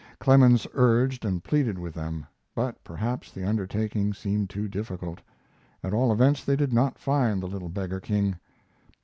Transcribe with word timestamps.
Clemens 0.19 0.65
urged 0.73 1.23
and 1.25 1.43
pleaded 1.43 1.77
with 1.77 1.93
them, 1.93 2.25
but 2.55 2.83
perhaps 2.83 3.29
the 3.29 3.47
undertaking 3.47 4.15
seemed 4.15 4.49
too 4.49 4.67
difficult 4.67 5.21
at 5.83 5.93
all 5.93 6.11
events 6.11 6.43
they 6.43 6.55
did 6.55 6.73
not 6.73 6.97
find 6.97 7.39
the 7.39 7.45
little 7.47 7.69
beggar 7.69 7.99
king. 7.99 8.39